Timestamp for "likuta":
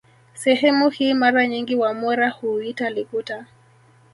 2.89-3.45